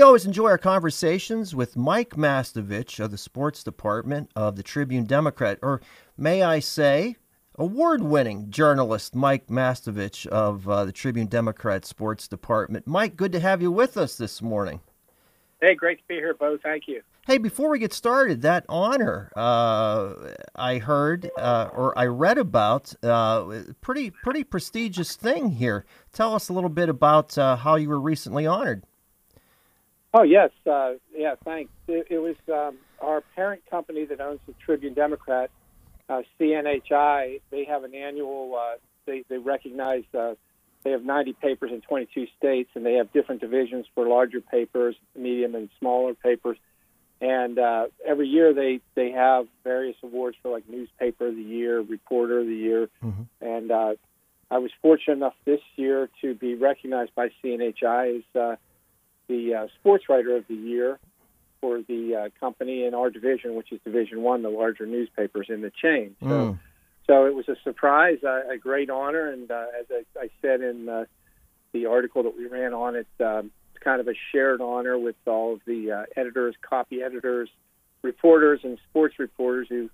[0.00, 5.04] we always enjoy our conversations with Mike Mastovich of the sports department of the Tribune
[5.04, 5.82] Democrat, or
[6.16, 7.16] may I say,
[7.56, 12.86] award winning journalist Mike Mastovich of uh, the Tribune Democrat Sports Department.
[12.86, 14.80] Mike, good to have you with us this morning.
[15.60, 16.56] Hey, great to be here, Bo.
[16.56, 17.02] Thank you.
[17.26, 20.14] Hey, before we get started, that honor uh,
[20.56, 25.84] I heard uh, or I read about, uh, pretty pretty prestigious thing here.
[26.14, 28.84] Tell us a little bit about uh, how you were recently honored.
[30.12, 31.36] Oh yes, uh, yeah.
[31.44, 31.70] Thanks.
[31.86, 35.50] It, it was um, our parent company that owns the Tribune Democrat,
[36.08, 37.40] uh, CNHI.
[37.50, 38.56] They have an annual.
[38.56, 40.34] Uh, they they recognize Uh,
[40.82, 44.96] they have 90 papers in 22 states, and they have different divisions for larger papers,
[45.14, 46.56] medium and smaller papers.
[47.20, 51.80] And uh, every year they they have various awards for like newspaper of the year,
[51.80, 53.22] reporter of the year, mm-hmm.
[53.44, 53.94] and uh,
[54.50, 58.56] I was fortunate enough this year to be recognized by CNHI as uh,
[59.30, 60.98] the uh, sports writer of the year
[61.60, 65.62] for the uh, company in our division, which is Division One, the larger newspapers in
[65.62, 66.16] the chain.
[66.20, 66.26] So.
[66.26, 66.58] Mm
[67.10, 70.60] so it was a surprise, a, a great honor, and uh, as I, I said
[70.60, 71.06] in uh,
[71.72, 75.16] the article that we ran on it, um, it's kind of a shared honor with
[75.26, 77.50] all of the uh, editors, copy editors,
[78.02, 79.90] reporters, and sports reporters who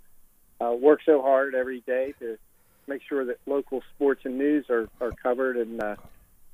[0.60, 2.36] uh, work so hard every day to
[2.86, 5.96] make sure that local sports and news are, are covered and uh,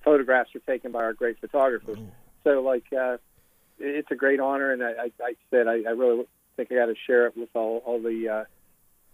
[0.05, 1.99] photographs are taken by our great photographers.
[2.45, 3.19] So, like, uh,
[3.79, 6.25] it's a great honor, and I, I, I said I, I really
[6.57, 8.45] think I got to share it with all, all the uh,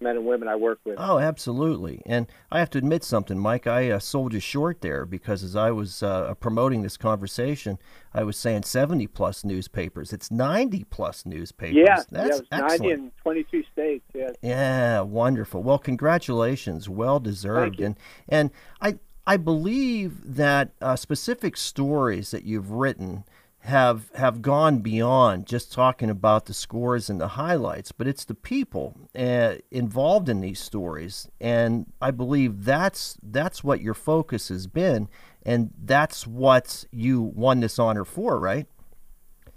[0.00, 0.96] men and women I work with.
[0.98, 2.02] Oh, absolutely.
[2.06, 3.66] And I have to admit something, Mike.
[3.66, 7.78] I uh, sold you short there because as I was uh, promoting this conversation,
[8.14, 10.12] I was saying 70 plus newspapers.
[10.12, 11.76] It's 90 plus newspapers.
[11.76, 14.04] Yeah, That's yeah, 90 in 22 states.
[14.14, 14.30] Yeah.
[14.42, 15.62] Yeah, wonderful.
[15.62, 16.88] Well, congratulations.
[16.88, 17.80] Well deserved.
[17.80, 17.96] And
[18.28, 23.24] and I I believe that uh, specific stories that you've written
[23.58, 28.34] have have gone beyond just talking about the scores and the highlights, but it's the
[28.34, 34.67] people uh, involved in these stories, and I believe that's that's what your focus has
[34.67, 35.11] been,
[35.44, 38.67] and that's what you won this honor for, right?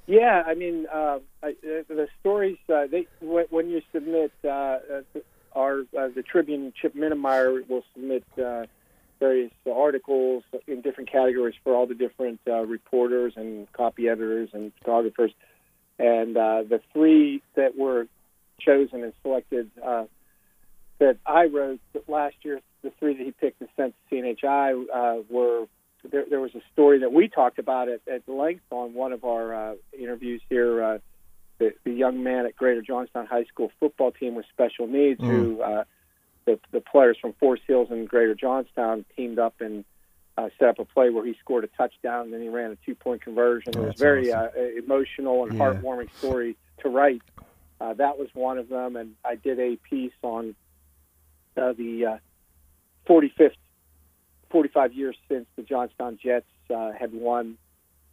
[0.06, 4.80] Yeah, I mean, uh, I, uh, the stories uh, they when you submit uh, uh,
[5.56, 8.26] our the Tribune Chip Minemyer will submit
[9.22, 14.74] various articles in different categories for all the different uh, reporters and copy editors and
[14.80, 15.32] photographers.
[16.00, 18.08] And uh, the three that were
[18.60, 20.06] chosen and selected uh,
[21.00, 25.22] that I wrote last year, the three that he picked and sent to CNHI uh,
[25.30, 25.68] were
[26.10, 29.24] there, there, was a story that we talked about at, at length on one of
[29.24, 30.84] our uh, interviews here.
[30.84, 30.98] Uh,
[31.60, 35.30] the, the young man at Greater Johnstown High School football team with special needs mm.
[35.30, 35.86] who
[36.46, 39.86] the, the players from Forest Hills and Greater Johnstown teamed up and
[40.38, 42.78] uh, set up a play where he scored a touchdown and then he ran a
[42.86, 43.74] two point conversion.
[43.76, 44.52] Oh, it was very awesome.
[44.58, 45.60] uh, emotional and yeah.
[45.60, 47.22] heartwarming story to write.
[47.80, 50.56] Uh, that was one of them, and I did a piece on
[51.58, 52.18] uh, the uh,
[53.10, 53.56] 45th,
[54.52, 57.58] 45 years since the Johnstown Jets uh, had won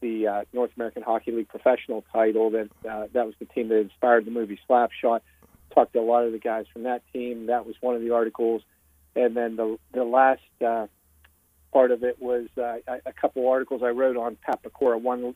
[0.00, 2.50] the uh, North American Hockey League professional title.
[2.50, 5.20] That uh, that was the team that inspired the movie Slapshot
[5.74, 7.46] talked to a lot of the guys from that team.
[7.46, 8.62] That was one of the articles,
[9.14, 10.86] and then the the last uh,
[11.72, 15.34] part of it was uh, a, couple articles I wrote on Pat Pecora, one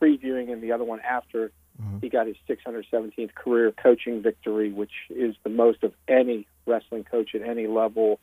[0.00, 1.98] previewing and the other one after mm-hmm.
[2.00, 7.34] he got his 617th career coaching victory, which is the most of any wrestling coach
[7.34, 8.20] at any level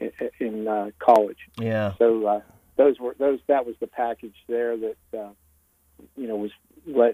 [0.00, 1.38] in, in uh, college.
[1.58, 1.94] Yeah.
[1.98, 2.40] So uh,
[2.76, 3.40] those were those.
[3.46, 5.47] That was the package there that uh, you know was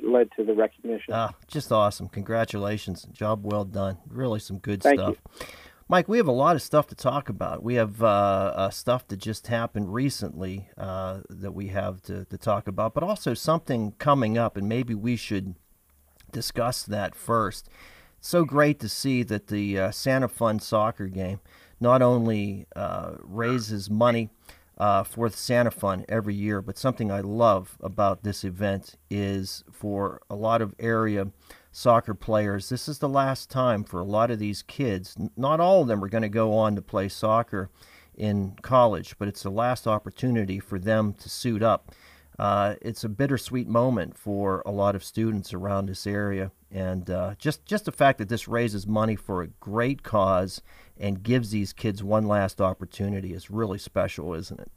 [0.05, 1.13] led, led to the recognition.
[1.13, 2.09] Ah, just awesome!
[2.09, 3.99] Congratulations, job well done.
[4.09, 5.17] Really, some good Thank stuff.
[5.41, 5.47] You.
[5.87, 7.63] Mike, we have a lot of stuff to talk about.
[7.63, 12.39] We have uh, uh, stuff that just happened recently uh, that we have to, to
[12.39, 15.57] talk about, but also something coming up, and maybe we should
[16.33, 17.69] discuss that first.
[18.19, 21.41] It's so great to see that the uh, Santa Fun soccer game
[21.81, 24.31] not only uh, raises money
[24.79, 26.61] uh, for the Santa Fun every year.
[26.61, 31.29] But something I love about this event is for a lot of area
[31.75, 35.17] soccer players, this is the last time for a lot of these kids.
[35.37, 37.69] Not all of them are going to go on to play soccer
[38.17, 41.93] in college, but it's the last opportunity for them to suit up.
[42.39, 47.35] Uh, it's a bittersweet moment for a lot of students around this area, and uh,
[47.39, 50.61] just just the fact that this raises money for a great cause
[50.99, 54.71] and gives these kids one last opportunity is really special, isn't it?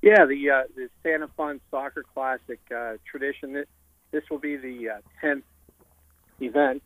[0.00, 3.52] Yeah, the uh, the Santa Fun Soccer Classic uh, tradition.
[3.52, 3.66] This,
[4.10, 5.44] this will be the uh, tenth
[6.40, 6.82] event.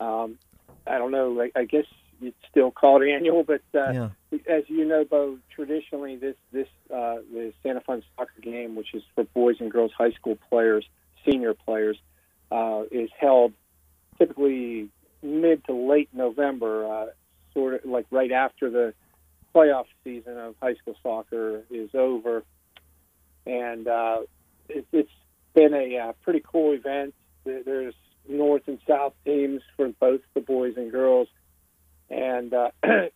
[0.00, 0.38] Um,
[0.86, 1.42] I don't know.
[1.42, 1.84] I, I guess
[2.20, 4.38] you'd still call it annual, but uh, yeah.
[4.48, 9.02] as you know, Bo, traditionally this this uh, the Santa Fun Soccer game, which is
[9.14, 10.84] for boys and girls high school players,
[11.24, 11.98] senior players,
[12.50, 13.52] uh, is held
[14.18, 14.88] typically
[15.22, 17.06] mid to late November, uh,
[17.54, 18.94] sort of like right after the
[19.54, 22.44] playoff season of high school soccer is over,
[23.46, 24.20] and uh,
[24.68, 25.10] it, it's
[25.54, 27.14] been a uh, pretty cool event.
[27.44, 27.94] There's
[28.28, 31.28] north and south teams for both the boys and girls,
[32.10, 32.70] and uh,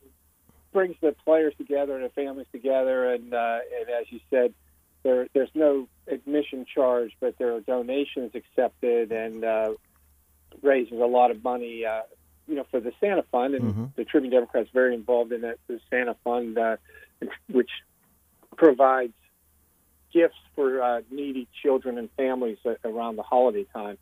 [0.72, 3.12] brings the players together and the families together.
[3.12, 4.54] And, uh, and as you said,
[5.02, 9.72] there there's no admission charge, but there are donations accepted and uh,
[10.62, 11.84] raises a lot of money.
[11.84, 12.02] Uh,
[12.48, 13.84] you know, for the Santa Fund, and Mm-hmm.
[13.96, 15.58] the Tribune Democrats very involved in that.
[15.68, 16.76] The Santa Fund, uh,
[17.48, 17.70] which
[18.56, 19.12] provides
[20.12, 23.96] gifts for uh, needy children and families uh, around the holiday time.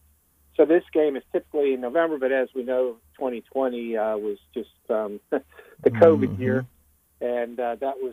[0.60, 4.68] So this game is typically in November, but as we know, 2020 uh, was just
[4.90, 5.40] um, the
[5.90, 6.38] COVID Mhm.
[6.38, 6.66] year,
[7.22, 8.12] and uh, that was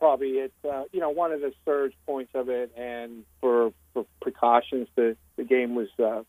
[0.00, 0.52] probably it.
[0.68, 5.16] Uh, you know, one of the surge points of it, and for for precautions, the
[5.36, 6.24] the game was uh,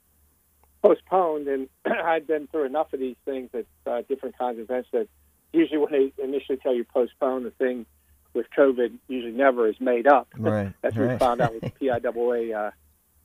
[0.83, 1.47] postponed.
[1.47, 5.07] And I'd been through enough of these things at uh, different kinds of events that
[5.53, 7.87] usually when they initially tell you postpone, the thing
[8.35, 10.27] with COVID usually never is made up.
[10.37, 10.71] Right.
[10.83, 12.71] That's what we found out with the PIAA uh,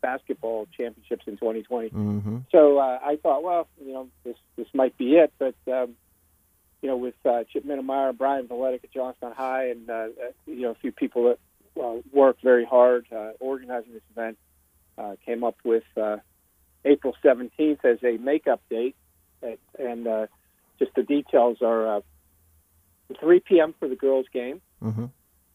[0.06, 1.90] basketball championships in 2020.
[1.90, 2.38] mm-hmm.
[2.52, 5.32] So uh, I thought, well, you know, this this might be it.
[5.38, 5.96] But um,
[6.80, 10.08] you know, with uh, Chip Minemyer, Brian Valetic at Johnstown High, and uh, uh,
[10.46, 11.38] you know, a few people that
[11.82, 14.38] uh, worked very hard uh, organizing this event,
[14.96, 16.18] uh, came up with uh,
[16.84, 18.94] April 17th as a makeup date,
[19.42, 20.26] and, and uh,
[20.78, 22.00] just the details are uh,
[23.20, 23.74] 3 p.m.
[23.80, 24.60] for the girls' game.
[24.82, 25.06] Mm-hmm.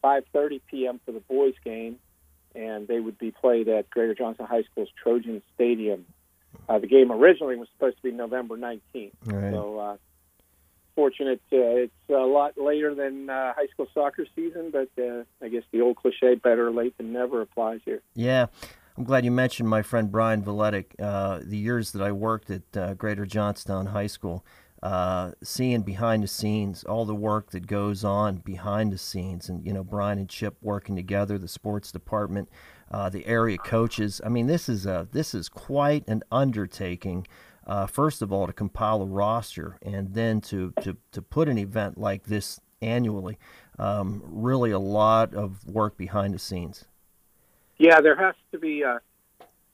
[0.04, 1.00] 5:30 p.m.
[1.06, 2.00] for the boys' game,
[2.56, 6.06] and they would be played at Greater Johnstown High School's Trojan Stadium.
[6.68, 9.52] Uh, the game originally was supposed to be November 19th, Right.
[9.54, 9.98] so uh,
[10.96, 15.48] fortunate uh, it's a lot later than uh, high school soccer season, but uh, I
[15.50, 18.02] guess the old cliche "better late than never" applies here.
[18.16, 18.48] Yeah,
[18.98, 20.88] I'm glad you mentioned my friend Brian Valetic.
[21.00, 24.46] Uh, the years that I worked at uh, Greater Johnstown High School,
[24.84, 29.66] uh, seeing behind the scenes all the work that goes on behind the scenes, and
[29.66, 32.50] you know Brian and Chip working together, the sports department,
[32.90, 34.22] uh, the area coaches.
[34.26, 37.28] I mean, this is a this is quite an undertaking.
[37.68, 41.60] Uh, first of all, to compile a roster, and then to to to put an
[41.60, 43.38] event like this annually.
[43.78, 46.86] Um, really, a lot of work behind the scenes.
[47.78, 48.84] Yeah, there has to be.
[48.84, 48.98] Uh,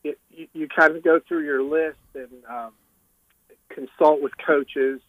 [0.04, 2.72] it, you, you kind of go through your list and um,
[3.78, 5.00] consult with coaches.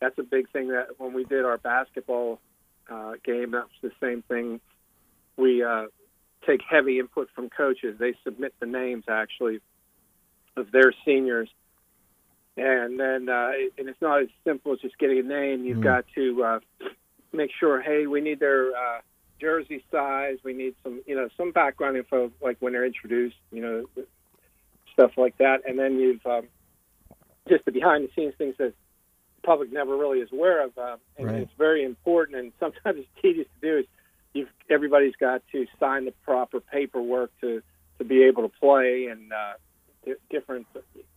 [0.00, 0.68] That's a big thing.
[0.68, 2.40] That when we did our basketball
[2.88, 4.60] uh, game, that's the same thing.
[5.36, 5.86] We uh,
[6.46, 7.96] take heavy input from coaches.
[7.98, 9.58] They submit the names actually
[10.56, 11.48] of their seniors,
[12.56, 15.64] and then uh, and it's not as simple as just getting a name.
[15.64, 15.82] You've Mm.
[15.92, 16.60] got to uh,
[17.32, 17.80] make sure.
[17.80, 19.00] Hey, we need their uh,
[19.40, 20.38] jersey size.
[20.44, 24.04] We need some, you know, some background info, like when they're introduced, you know,
[24.92, 25.62] stuff like that.
[25.66, 26.46] And then you've um,
[27.48, 28.72] just the behind the scenes things that
[29.36, 31.36] the public never really is aware of, uh, and Right.
[31.42, 32.38] it's very important.
[32.38, 33.78] And sometimes it's tedious to do.
[33.80, 33.86] Is
[34.32, 37.62] you've everybody's got to sign the proper paperwork to
[37.98, 39.52] to be able to play, and uh,
[40.04, 40.66] di- different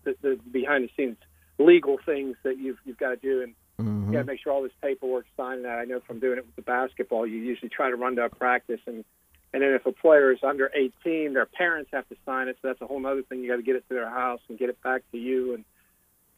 [0.04, 1.18] the, the behind the scenes
[1.60, 4.08] legal things that you've you've got to do and Mhm.
[4.08, 5.64] you got to make sure all this paperwork's signed.
[5.66, 8.26] That I know from doing it with the basketball, you usually try to run to
[8.26, 9.06] a practice, and
[9.54, 12.58] and then if a player is under 18, their parents have to sign it.
[12.62, 13.42] So that's a whole other thing.
[13.44, 15.64] You got to get it to their house and get it back to you, and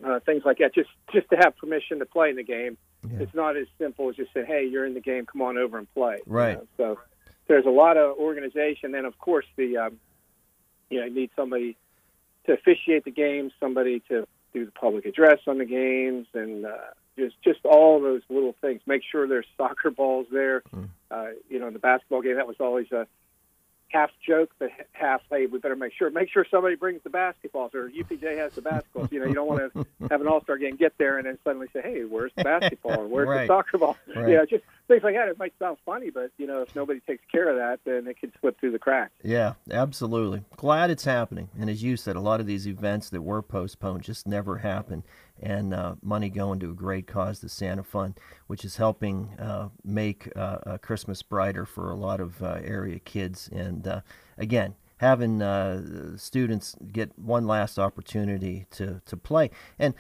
[0.03, 0.73] uh, things like that.
[0.73, 2.77] Just just to have permission to play in the game.
[3.09, 3.19] Yeah.
[3.21, 5.25] It's not as simple as just say, "Hey, you're in the game.
[5.25, 6.57] Come on over and play." you Right.
[6.57, 6.67] know?
[6.77, 6.99] So
[7.47, 8.95] there's a lot of organization.
[8.95, 9.99] and of course the um,
[10.89, 11.75] you know you need somebody
[12.45, 16.71] to officiate the games, somebody to do the public address on the games, and uh,
[17.17, 18.81] just just all those little things.
[18.85, 20.61] Make sure there's soccer balls there.
[20.75, 20.89] Mm.
[21.11, 23.07] Uh, you know, in the basketball game, that was always a
[23.89, 27.74] half joke, but half, hey, we better make sure make sure somebody brings the basketballs,
[27.75, 29.12] or UPJ has the basketballs.
[29.12, 31.38] You know, you don't want to have an all star game, get there, and then
[31.43, 33.48] suddenly say, hey, where's the basketball, or where's Right.
[33.48, 33.98] the soccer ball?
[34.15, 34.29] Right.
[34.29, 35.27] Know, just things like that.
[35.29, 38.19] It might sound funny, but you know, if nobody takes care of that, then it
[38.19, 39.12] could slip through the cracks.
[39.24, 40.43] Yeah, absolutely.
[40.58, 41.50] Glad it's happening.
[41.60, 45.03] And as you said, a lot of these events that were postponed just never happen.
[45.41, 49.69] And uh, money going to a great cause, the Santa Fund, which is helping uh,
[49.84, 53.50] make uh, uh, Christmas brighter for a lot of uh, area kids.
[53.51, 54.01] And uh,
[54.38, 55.39] again, having
[56.17, 59.50] students get one last opportunity to, to play.
[59.77, 59.93] And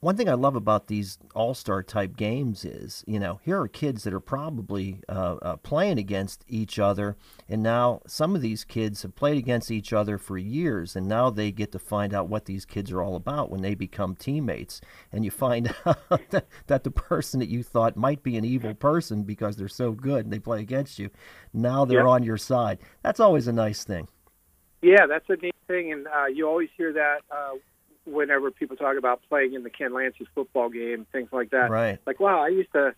[0.00, 3.66] one thing I love about these all star type games is, you know, here are
[3.66, 7.16] kids that are probably uh, uh, playing against each other,
[7.48, 11.30] and now some of these kids have played against each other for years, and now
[11.30, 14.80] they get to find out what these kids are all about when they become teammates.
[15.10, 15.98] And you find out
[16.68, 20.24] that the person that you thought might be an evil person because they're so good
[20.24, 21.10] and they play against you,
[21.52, 22.08] now they're Yeah.
[22.08, 22.78] on your side.
[23.02, 24.06] That's always a nice thing.
[24.80, 27.54] Yeah, that's a neat thing, and uh, you always hear that uh,
[28.12, 31.70] whenever people talk about playing in the Ken Lancy football game, things like that.
[31.70, 31.98] Right.
[32.06, 32.94] Like, wow, I used to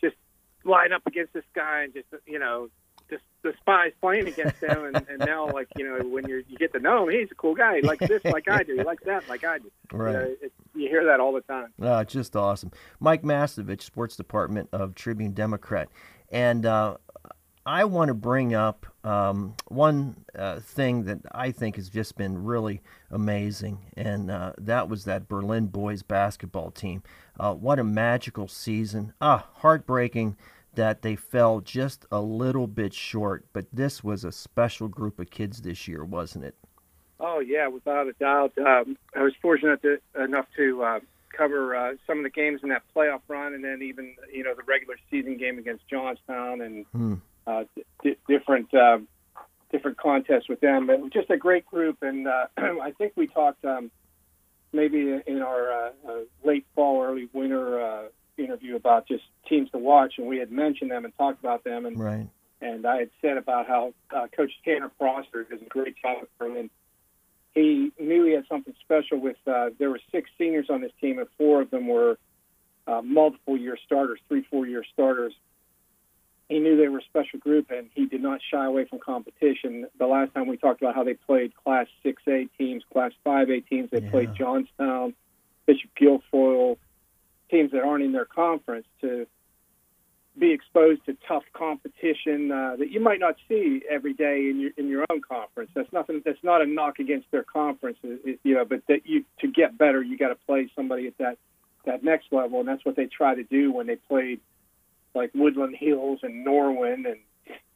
[0.00, 0.16] just
[0.64, 2.68] line up against this guy and just you know
[3.08, 6.72] just despise playing against him, and, and now like you know when you you get
[6.72, 7.76] to know him, he's a cool guy.
[7.76, 8.76] He likes this like I do.
[8.76, 9.70] He likes that like I do.
[9.92, 10.12] Right.
[10.12, 11.72] You, know, it, you hear that all the time.
[11.80, 12.70] Uh, just awesome.
[13.00, 15.88] Mike Mastovich, Sports Department of Tribune Democrat.
[16.30, 16.96] And uh,
[17.66, 22.42] I want to bring up um, one uh, thing that I think has just been
[22.44, 27.02] really amazing, and uh, that was that Berlin boys basketball team.
[27.38, 29.12] Uh, what a magical season.
[29.20, 30.36] Ah, heartbreaking
[30.74, 35.30] that they fell just a little bit short, but this was a special group of
[35.30, 36.54] kids this year, wasn't it?
[37.18, 38.52] Oh yeah, without a doubt.
[38.58, 41.00] Um, I was fortunate to, enough to uh,
[41.36, 44.54] cover uh, some of the games in that playoff run, and then even you know
[44.54, 47.14] the regular season game against Johnstown, and Hmm.
[47.46, 47.64] Uh,
[48.02, 48.98] d- different uh,
[49.70, 50.86] different contests with them.
[50.86, 53.90] But it was just a great group, and uh, I think we talked um,
[54.72, 58.02] maybe in our uh, uh, late fall, early winter uh,
[58.36, 61.86] interview about just teams to watch, and we had mentioned them and talked about them,
[61.86, 62.26] and Right.
[62.60, 66.28] and I had said about how uh, Coach Tanner Foster does a great job at
[66.38, 66.70] Berlin.
[67.54, 69.36] He knew he had something special with.
[69.46, 72.16] Uh, there were six seniors on this team, and four of them were
[72.86, 75.34] uh, multiple year starters, three, four year starters.
[76.50, 79.86] He knew they were a special group, and he did not shy away from competition.
[80.00, 83.88] The last time we talked about how they played Class 6A teams, Class 5A teams,
[83.90, 84.10] they Yeah.
[84.10, 85.14] played Johnstown,
[85.66, 86.76] Bishop Guilfoyle,
[87.52, 89.28] teams that aren't in their conference to
[90.36, 94.70] be exposed to tough competition uh, that you might not see every day in your
[94.76, 95.70] in your own conference.
[95.74, 96.20] That's nothing.
[96.24, 98.64] That's not a knock against their conference, you know.
[98.64, 101.38] But that you to get better, you got to play somebody at that
[101.84, 104.40] that next level, and that's what they try to do when they played
[105.14, 107.20] like Woodland Hills and Norwin and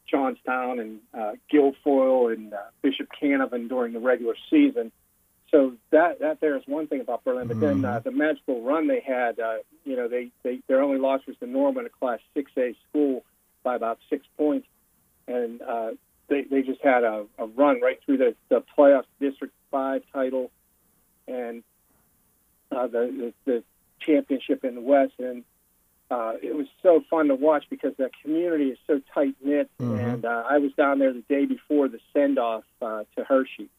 [0.07, 4.91] Johnstown and uh, Guilfoyle and uh, Bishop Canevin during the regular season.
[5.51, 8.87] So that that there is one thing about Berlin, but then uh, the magical run
[8.87, 12.19] they had, uh, you know, they, they their only loss was to Norwin, a Class
[12.35, 13.23] 6A school,
[13.63, 14.67] by about six points,
[15.27, 15.91] and uh,
[16.27, 20.51] they they just had a, a run right through the the playoff District Five title,
[21.27, 21.63] and
[22.71, 23.63] uh, the, the the
[23.99, 25.43] championship in the West, and
[26.11, 29.69] uh, it was so fun to watch because that community is so tight knit.
[29.79, 29.99] Mhm.
[29.99, 33.69] And uh, I was down there the day before the send off uh, to Hershey,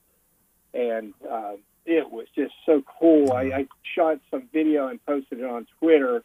[0.74, 1.54] and uh,
[1.84, 3.32] it was just so cool.
[3.32, 6.24] I, I shot some video and posted it on Twitter,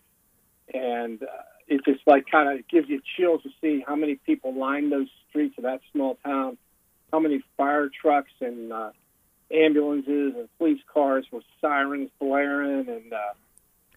[0.73, 1.27] and uh,
[1.67, 5.07] it just like kind of gives you chills to see how many people lined those
[5.29, 6.57] streets of that small town,
[7.13, 8.89] how many fire trucks and uh,
[9.51, 13.33] ambulances and police cars with sirens blaring, and uh,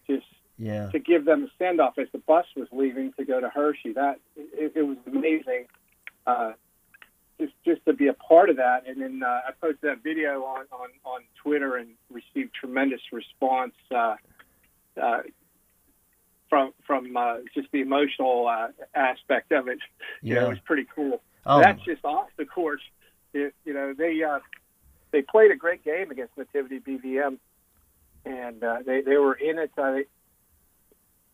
[0.07, 0.89] just Yeah.
[0.91, 3.93] to give them a send off as the bus was leaving to go to Hershey.
[3.93, 5.65] That it, it was amazing.
[6.25, 6.53] Uh,
[7.39, 10.43] just just to be a part of that, and then uh, I posted that video
[10.45, 14.15] on, on, on Twitter and received tremendous response uh,
[15.01, 15.17] uh,
[16.49, 19.79] from from uh, just the emotional uh, aspect of it.
[20.21, 20.45] You know, Yeah.
[20.47, 21.21] it was pretty cool.
[21.45, 22.81] Oh, That's just off the course.
[23.33, 24.39] It, you know, they uh,
[25.11, 27.37] they played a great game against Nativity BVM,
[28.23, 29.71] and uh, they they were in it.
[29.77, 29.97] Uh,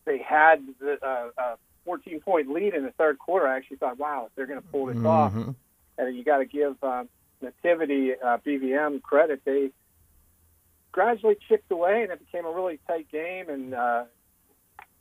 [0.05, 1.55] they, had the uh, uh,
[1.85, 3.47] 14 point lead in the third quarter.
[3.47, 5.55] I actually thought, wow, if they're going to pull this off, mhm.
[5.97, 7.09] and you got to give um,
[7.41, 9.41] Nativity uh, BVM credit.
[9.45, 9.71] They
[10.91, 13.49] gradually chipped away, and it became a really tight game.
[13.49, 14.03] And uh,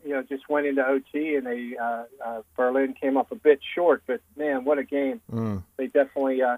[0.05, 3.61] you know, just went into OT, and they uh, uh, Berlin came up a bit
[3.75, 4.03] short.
[4.07, 5.21] But man, what a game!
[5.31, 5.63] Mm.
[5.77, 6.57] They definitely uh,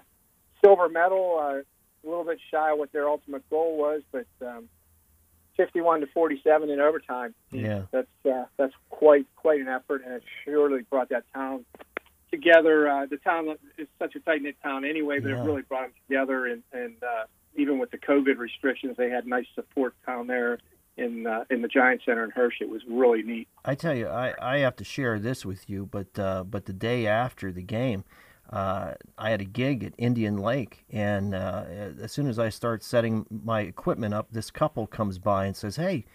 [0.63, 1.39] silver medal.
[1.39, 1.61] Uh,
[2.05, 4.67] a little bit shy of what their ultimate goal was, but um,
[5.57, 7.33] 51 to 47 in overtime.
[7.51, 7.83] Yeah.
[7.91, 11.65] That's uh, that's quite quite an effort, and it surely brought that town
[12.31, 12.89] together.
[12.89, 15.41] Uh, the town is such a tight knit town anyway, but Yeah.
[15.41, 16.45] it really brought them together.
[16.47, 20.57] And, and uh, even with the COVID restrictions, they had nice support down there
[20.97, 22.65] in uh, in the Giant Center in Hershey.
[22.65, 23.47] It was really neat.
[23.65, 26.73] I tell you, I, I have to share this with you, but uh, but the
[26.73, 28.03] day after the game,
[28.53, 31.65] uh, I had a gig at Indian Lake, and uh,
[31.99, 35.77] as soon as I start setting my equipment up, this couple comes by and says,
[35.77, 36.05] "Hey,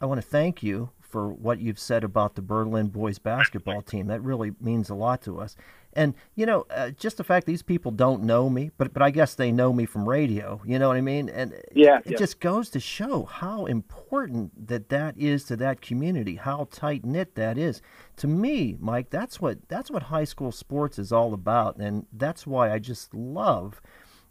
[0.00, 4.06] I want to thank you for what you've said about the Berlin boys basketball team.
[4.06, 5.56] That really means a lot to us."
[5.94, 9.10] And you know, uh, just the fact these people don't know me, but but I
[9.10, 10.60] guess they know me from radio.
[10.64, 11.28] You know what I mean?
[11.28, 12.18] And Yeah, it yeah.
[12.18, 17.34] just goes to show how important that that is to that community, how tight knit
[17.36, 17.80] that is.
[18.16, 22.46] To me, Mike, that's what that's what high school sports is all about, and that's
[22.46, 23.80] why I just love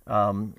[0.08, 0.56] um,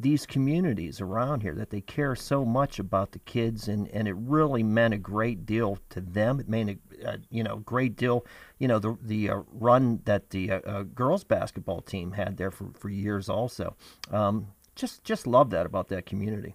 [0.00, 4.14] these communities around here that they care so much about the kids and, and it
[4.16, 6.40] really meant a great deal to them.
[6.40, 8.26] It made a, you know great deal
[8.58, 12.50] you know the the uh, run that the uh, uh, girls basketball team had there
[12.50, 13.76] for, for years also.
[14.10, 16.54] Um, just just love that about that community.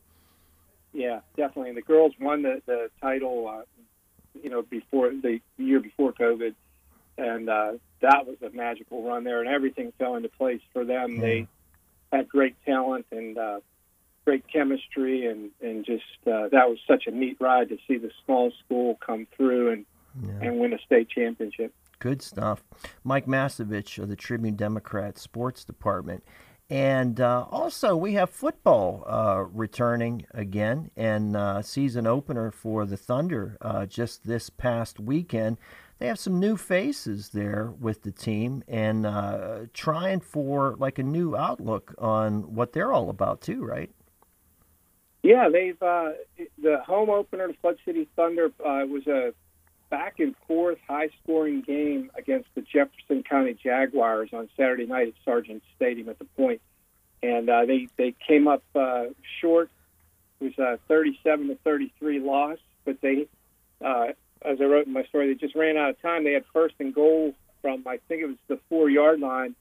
[0.94, 1.70] Yeah definitely.
[1.70, 3.64] And the girls won the, the title uh,
[4.42, 6.56] you know before the year before covid.
[7.18, 11.16] And uh, that was a magical run there and everything fell into place for them.
[11.16, 11.22] Yeah.
[11.22, 11.48] they
[12.16, 13.60] had great talent and uh,
[14.26, 18.12] great chemistry, and and just uh, that was such a neat ride to see the
[18.26, 19.86] small school come through and
[20.24, 20.48] yeah.
[20.48, 21.74] and win a state championship.
[22.00, 22.64] Good stuff,
[23.04, 26.24] Mike Mastovich of the Tribune Democrat Sports Department.
[26.68, 32.98] And uh, also, we have football uh, returning again, and uh, season opener for the
[32.98, 35.58] Thunder uh, just this past weekend
[36.00, 41.04] they have some new faces there with the team and uh, trying for like a
[41.04, 43.90] new outlook on what they're all about too, right?
[45.24, 46.12] Yeah, they've uh,
[46.62, 49.34] the home opener, the Flood City Thunder, uh, was a
[49.90, 55.14] back and forth, high scoring game against the Jefferson County Jaguars on Saturday night at
[55.24, 56.62] Sargent Stadium at the Point,
[57.24, 59.06] and uh, they they came up uh,
[59.42, 59.70] short.
[60.42, 63.28] It was a 37 to 33 loss, but they
[63.84, 64.10] uh,
[64.46, 66.24] as I wrote in my story, they just ran out of time.
[66.24, 69.56] They had first and goal from I think it was the four yard line,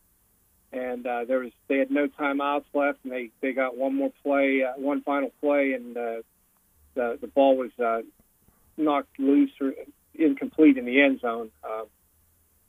[0.73, 4.13] and uh, there was they had no timeouts left, and they they got one more
[4.23, 6.17] play, uh, one final play, and uh,
[6.95, 8.03] the the ball was uh,
[8.77, 9.73] knocked loose or
[10.15, 11.51] incomplete in the end zone.
[11.63, 11.85] Uh,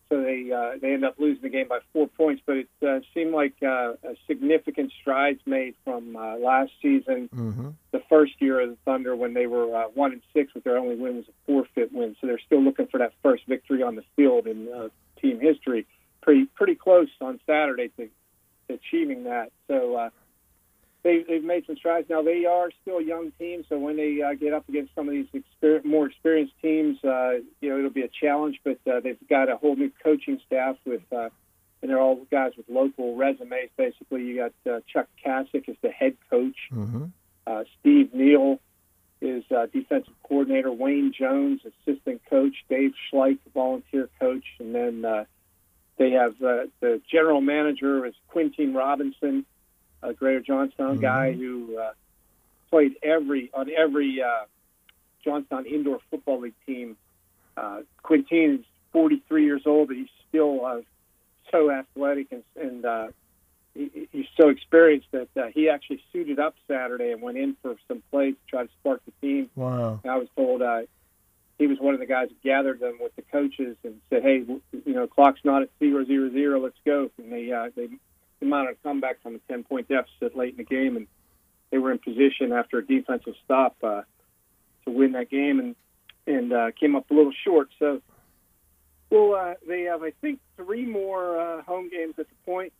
[0.10, 2.42] so they uh, they end up losing the game by four points.
[2.46, 7.70] But it uh, seemed like uh, a significant strides made from uh, last season, mm-hmm.
[7.92, 10.78] the first year of the Thunder when they were uh, one and six, with their
[10.78, 12.16] only win was a forfeit win.
[12.22, 15.88] So they're still looking for that first victory on the field in uh, team history.
[16.22, 18.10] Pretty pretty close on Saturday to,
[18.68, 19.52] to achieving that.
[19.68, 19.96] So.
[19.96, 20.10] Uh,
[21.06, 22.10] they, they've made some strides.
[22.10, 25.08] Now they are still a young team, so when they uh, get up against some
[25.08, 28.60] of these exper- more experienced teams, uh, you know it'll be a challenge.
[28.64, 31.30] But uh, they've got a whole new coaching staff with, uh,
[31.84, 33.70] and they're all guys with local resumes.
[33.78, 37.06] Basically, you got uh, Chuck Kasich as the head coach, mm-hmm.
[37.46, 38.60] uh, Steve Neal
[39.22, 45.26] is uh, defensive coordinator, Wayne Jones assistant coach, Dave Schleich volunteer coach, and then uh,
[45.98, 49.46] they have uh, the general manager is Quintin Robinson
[50.02, 51.02] a Greater Johnstown mm-hmm.
[51.02, 51.92] guy who uh,
[52.70, 54.46] played every on every uh,
[55.24, 56.98] Johnstown indoor football league team.
[57.58, 60.82] Uh, Quintin is 43 years old, but he's still uh,
[61.52, 63.08] so athletic and, and uh,
[63.76, 67.76] he, he's so experienced that uh, he actually suited up Saturday and went in for
[67.88, 69.50] some plays to try to spark the team.
[69.56, 70.00] Wow!
[70.04, 70.84] And I was told uh,
[71.60, 74.44] he was one of the guys who gathered them with the coaches and said, "Hey,
[74.48, 76.60] you know, clock's not at zero zero zero.
[76.60, 77.90] Let's go." And they uh, they
[78.42, 81.08] mounted a comeback from a 10 point deficit late in the game, and
[81.72, 84.02] they were in position after a defensive stop uh,
[84.86, 85.76] to win that game, and
[86.28, 87.70] and uh, came up a little short.
[87.78, 88.02] So,
[89.10, 92.74] well, uh, they have I think three more uh, home games at the point.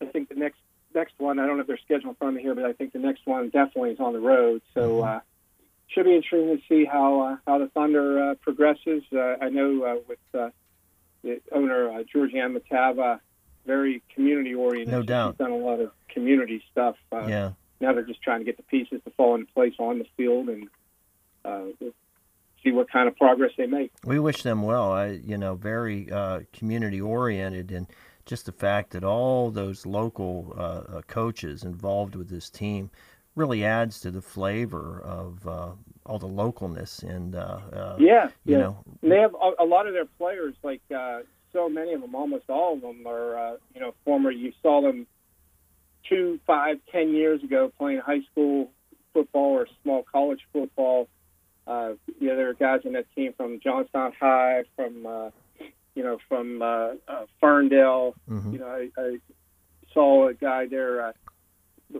[0.00, 0.58] I think the next
[0.94, 2.92] next one I don't have their schedule in front of me here, but I think
[2.92, 4.62] the next one definitely is on the road.
[4.74, 4.80] So.
[4.80, 5.08] Mm-hmm.
[5.08, 5.20] Uh,
[5.88, 9.02] should be interesting to see how uh, how the Thunder uh, progresses.
[9.12, 10.50] Uh, I know uh, with uh,
[11.22, 13.20] the owner uh, Matava,
[13.66, 14.92] very community oriented.
[14.92, 15.32] No doubt.
[15.32, 16.96] She's done a lot of community stuff.
[17.12, 17.52] Uh, yeah.
[17.80, 20.48] Now they're just trying to get the pieces to fall into place on the field
[20.48, 20.68] and
[21.44, 21.86] uh,
[22.62, 23.92] see what kind of progress they make.
[24.04, 24.92] We wish them well.
[24.92, 27.86] I, you know, very uh, community oriented and
[28.26, 32.90] just the fact that all those local uh, coaches involved with this team
[33.34, 35.72] really adds to the flavor of uh,
[36.06, 38.58] all the localness and uh, uh, yeah, you yeah.
[38.58, 41.20] know and they have a, a lot of their players like uh,
[41.54, 44.30] so many of them, almost all of them, are uh, you know former.
[44.30, 45.06] You saw them
[46.06, 48.70] two, five, ten years ago playing high school
[49.14, 51.08] football or small college football.
[51.66, 55.30] Uh, you know, there are guys on that team from Johnstown High, from uh,
[55.94, 58.14] you know, from uh, uh, Ferndale.
[58.28, 58.52] Mm-hmm.
[58.52, 59.16] You know, I, I
[59.94, 61.08] saw a guy there.
[61.08, 61.12] Uh,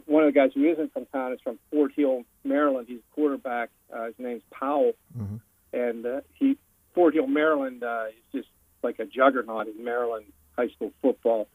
[0.07, 2.89] one of the guys who isn't from town is from Fort Hill, Maryland.
[2.89, 3.71] He's a quarterback.
[3.95, 5.37] Uh, his name's Powell, mm-hmm.
[5.73, 6.59] and uh, he
[6.95, 8.49] Fort Hill, Maryland uh, is just
[8.85, 11.49] like a juggernaut in Maryland high school football.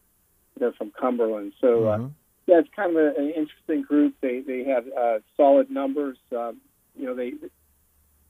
[0.60, 2.06] They're from Cumberland, so uh, mm-hmm.
[2.06, 2.10] uh,
[2.48, 4.16] yeah, it's kind of a, an interesting group.
[4.20, 6.18] They they have uh, solid numbers.
[6.36, 6.58] Um,
[6.98, 7.34] you know, they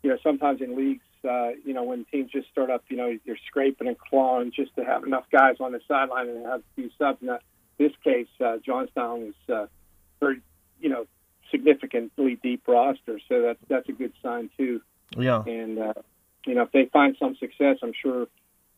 [0.03, 3.17] you know sometimes in leagues, uh, you know, when teams just start up, you know,
[3.25, 6.75] you're scraping and clawing just to have enough guys on the sideline and have a
[6.75, 7.19] few subs.
[7.21, 7.37] In
[7.77, 9.65] this case, uh, Johnstown was uh,
[10.19, 10.41] very,
[10.79, 11.07] you know,
[11.51, 14.81] significantly deep roster, so that's that's a good sign too.
[15.17, 15.93] Yeah, and uh,
[16.45, 18.27] you know, if they find some success, I'm sure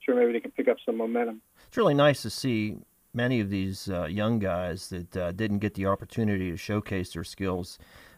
[0.04, 1.42] sure maybe they can pick up some momentum.
[1.68, 2.78] It's really nice to see
[3.14, 7.24] many of these uh, young guys that uh, didn't get the opportunity to showcase their
[7.24, 7.78] skills,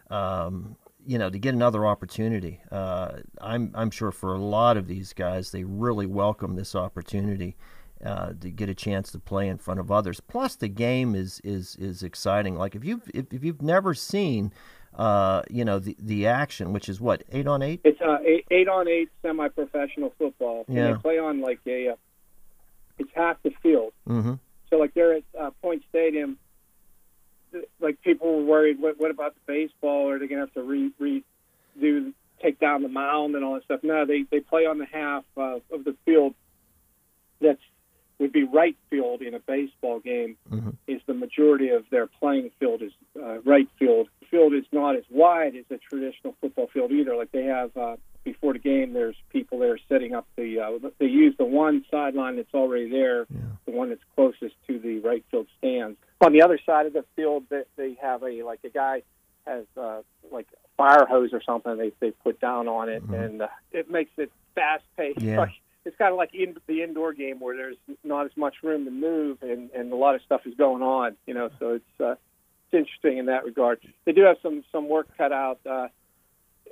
[0.09, 2.61] um, you know, to get another opportunity.
[2.71, 7.55] Uh, I'm I'm sure for a lot of these guys, they really welcome this opportunity.
[8.03, 10.19] Uh, to get a chance to play in front of others.
[10.19, 12.57] Plus, the game is is is exciting.
[12.57, 14.51] Like if you if, if you've never seen,
[14.95, 17.81] uh, you know, the the action, which is what eight on eight.
[17.83, 20.65] It's uh, eight, eight on eight semi-professional football.
[20.67, 20.85] Yeah.
[20.85, 21.95] And they play on like a, uh,
[22.99, 23.93] it's half the field.
[24.07, 24.33] Mm-hmm.
[24.69, 26.37] So like they're at uh, Point Stadium.
[27.79, 30.09] Like people were worried, what, what about the baseball?
[30.09, 33.81] Are they gonna have to re redo take down the mound and all that stuff?
[33.83, 36.33] No, they they play on the half uh, of the field
[37.41, 37.61] that's
[38.19, 40.37] would be right field in a baseball game.
[40.49, 40.75] Mhm.
[40.87, 44.07] Is the majority of their playing field is uh, right field.
[44.33, 47.15] Field is not as wide as a traditional football field either.
[47.15, 50.59] Like they have uh, before the game, there's people there setting up the.
[50.59, 53.41] Uh, they use the one sideline that's already there Yeah.
[53.67, 55.99] the one that's closest to the right field stands.
[56.25, 59.03] On the other side of the field, they, they have a like a guy
[59.45, 63.23] has uh, like a fire hose or something they they put down on it, Mhm.
[63.25, 65.21] and uh, it makes it fast paced.
[65.21, 65.37] Yeah.
[65.41, 65.51] Like,
[65.85, 68.91] it's kind of like in the indoor game where there's not as much room to
[68.91, 71.17] move, and and a lot of stuff is going on.
[71.27, 72.32] You know, so it's uh, it's
[72.73, 73.79] interesting in that regard.
[74.05, 75.87] They do have some some work cut out uh,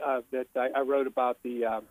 [0.04, 1.66] uh, that I, I wrote about the.
[1.66, 1.84] Um,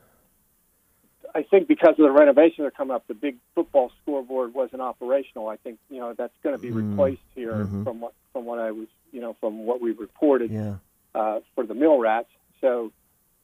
[1.35, 4.83] I think because of the renovation that are coming up, the big football scoreboard wasn't
[4.83, 5.49] operational.
[5.49, 6.91] I think you know that's going to be Mm.
[6.93, 7.85] replaced here Mhm.
[7.85, 10.77] from what from what I was you know from what we reported Yeah.
[11.15, 12.29] uh, for the mill rats.
[12.61, 12.91] So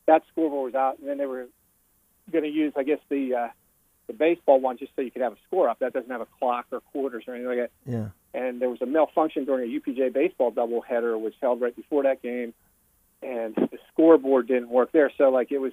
[0.06, 1.48] that scoreboard was out, and then they were
[2.32, 3.48] going to use I guess the uh,
[4.06, 5.78] the baseball one just so you could have a score up.
[5.80, 8.08] That doesn't have a clock or quarters or anything like that Yeah.
[8.36, 12.22] And there was a malfunction during a UPJ baseball doubleheader, which held right before that
[12.22, 12.52] game,
[13.22, 15.10] and the scoreboard didn't work there.
[15.16, 15.72] So like it was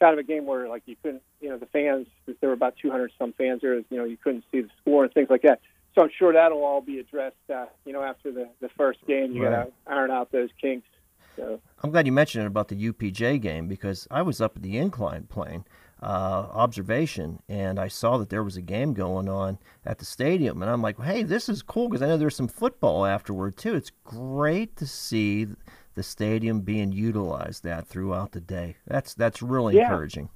[0.00, 2.06] kind of a game where like you couldn't, you know, the fans
[2.40, 5.12] there were about 200 some fans there, you know, you couldn't see the score and
[5.12, 5.60] things like that.
[5.94, 9.32] So I'm sure that'll all be addressed, uh, you know, after the the first game.
[9.32, 10.88] You got to iron out those kinks.
[11.36, 14.62] So I'm glad you mentioned it about the UPJ game because I was up at
[14.62, 15.64] the incline plane
[16.04, 20.62] uh, observation and I saw that there was a game going on at the stadium
[20.62, 23.74] and I'm like, hey, this is cool because I know there's some football afterward too.
[23.74, 25.46] It's great to see
[25.94, 28.76] the stadium being utilized that throughout the day.
[28.86, 29.84] That's that's really Yeah.
[29.84, 30.28] encouraging.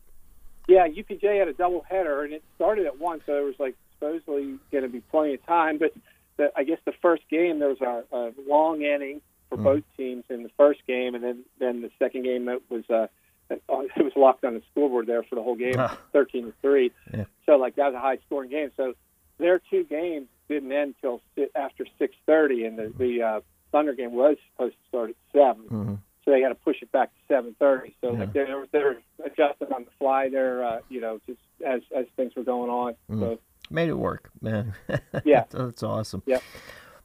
[0.68, 4.58] Yeah, UPJ had a doubleheader, and it started at one, so there was like supposedly
[4.70, 5.78] going to be plenty of time.
[5.78, 5.92] But
[6.36, 9.64] the, I guess the first game there was a, a long inning for Mm.
[9.64, 13.06] both teams in the first game, and then then the second game that was uh,
[13.50, 13.62] it
[13.98, 15.76] was locked on the scoreboard there for the whole game,
[16.12, 16.92] thirteen to three.
[17.12, 17.24] Yeah.
[17.46, 18.70] So like that was a high scoring game.
[18.76, 18.94] So
[19.38, 21.20] their two games didn't end till
[21.54, 23.40] after six thirty, and the the uh,
[23.72, 26.92] Thunder game was supposed to start at 7 hmm so they had to push it
[26.92, 27.94] back to seven thirty.
[28.02, 28.18] So Yeah.
[28.18, 31.80] like they were they were adjusting on the fly there, uh, you know, just as
[31.96, 32.94] as things were going on.
[33.10, 33.20] Mm.
[33.20, 33.38] So
[33.70, 34.74] Made it work, man.
[35.24, 35.44] Yeah.
[35.50, 36.22] that's awesome.
[36.26, 36.40] Yeah.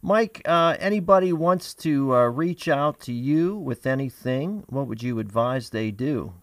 [0.05, 5.17] Mike, uh, anybody wants to uh, reach out to you with anything, what would you
[5.17, 6.33] advise they do?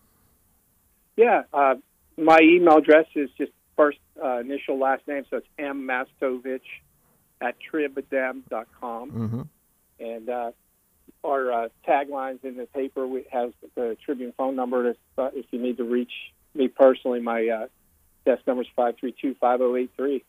[1.17, 1.75] yeah, uh,
[2.17, 6.61] my email address is just first uh, initial last name, so it's m mastovich
[7.41, 9.11] at tribdem.com.
[9.11, 9.43] hmm
[10.03, 10.51] and uh,
[11.23, 14.89] our uh, taglines in the paper has the Tribune phone number.
[14.89, 16.13] If, uh, if you need to reach
[16.55, 17.67] me personally, my uh,
[18.25, 20.25] desk number is five three two five zero eight three.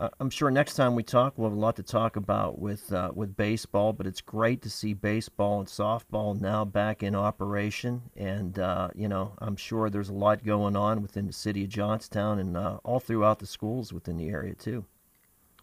[0.00, 2.90] Uh, I'm sure next time we talk, we'll have a lot to talk about with
[2.90, 3.92] uh, with baseball.
[3.92, 9.08] But it's great to see baseball and softball now back in operation, and uh, you
[9.08, 12.78] know I'm sure there's a lot going on within the city of Johnstown and uh,
[12.82, 14.86] all throughout the schools within the area too.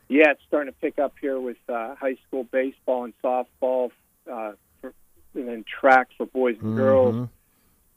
[0.07, 3.89] Yeah, it's starting to pick up here with uh, high school baseball and softball,
[4.31, 4.93] uh, for,
[5.33, 7.15] and then track for boys and girls.
[7.15, 7.29] Mhm.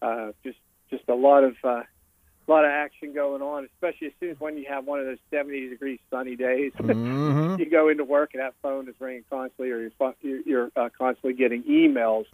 [0.00, 1.54] Uh, just just a lot of
[2.50, 5.06] uh, lot of action going on, especially as soon as when you have one of
[5.06, 6.72] those seventy degree sunny days.
[7.30, 7.58] Mhm.
[7.58, 10.88] you go into work and that phone is ringing constantly, or you're you're, you're uh,
[10.96, 12.26] constantly getting emails,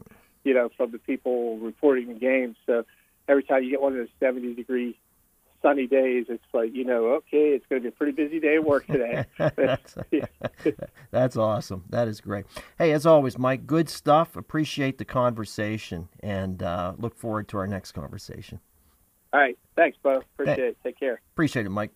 [0.44, 2.57] you know, from the people reporting the games.
[2.66, 2.85] So
[3.29, 4.98] every time you get one of those 70 degree
[5.62, 8.57] sunny days, it's like you know, okay, it's going to be a pretty busy day
[8.57, 9.24] at work today.
[9.38, 9.96] that's,
[11.11, 11.85] that's awesome.
[11.90, 12.46] That is great.
[12.79, 14.37] Hey, as always, Mike, good stuff.
[14.37, 18.61] Appreciate the conversation and uh, look forward to our next conversation.
[19.33, 20.23] All right, thanks, Bo.
[20.39, 20.77] Appreciate it.
[20.83, 21.21] Take care.
[21.35, 21.91] Appreciate it, Mike.